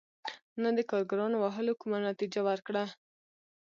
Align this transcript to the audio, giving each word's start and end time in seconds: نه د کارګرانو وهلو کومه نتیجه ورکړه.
نه 0.61 0.69
د 0.77 0.79
کارګرانو 0.91 1.37
وهلو 1.43 1.73
کومه 1.81 1.97
نتیجه 2.09 2.41
ورکړه. 2.49 2.83